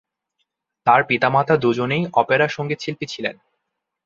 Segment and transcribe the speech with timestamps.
[0.87, 3.35] তার পিতামাতা দুজনেই অপেরা সঙ্গীতশিল্পী ছিলেন।